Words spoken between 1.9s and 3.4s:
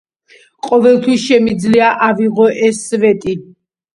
ავიღო ეს სვეტი.